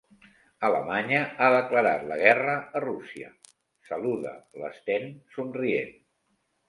Alemanya 0.67 1.19
ha 1.43 1.49
declarat 1.55 2.07
la 2.11 2.17
guerra 2.21 2.55
a 2.79 2.83
Rússia 2.85 3.29
—saluda 3.51 4.35
l'Sten, 4.63 5.07
somrient—. 5.37 5.95